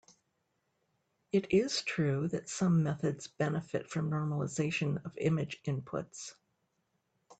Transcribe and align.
It 1.31 1.53
is 1.53 1.83
true 1.83 2.27
that 2.29 2.49
some 2.49 2.81
methods 2.81 3.27
benefit 3.27 3.87
from 3.87 4.09
normalization 4.09 5.05
of 5.05 5.15
image 5.19 5.61
inputs. 5.63 6.33